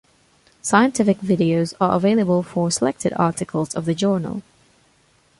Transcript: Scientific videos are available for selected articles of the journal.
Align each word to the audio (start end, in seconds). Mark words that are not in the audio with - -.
Scientific 0.63 1.19
videos 1.19 1.75
are 1.79 1.95
available 1.95 2.41
for 2.41 2.71
selected 2.71 3.13
articles 3.17 3.75
of 3.75 3.85
the 3.85 3.93
journal. 3.93 4.41